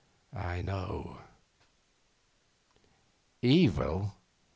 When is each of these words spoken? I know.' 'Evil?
I 0.35 0.63
know.' 0.63 1.19
'Evil? 3.43 4.15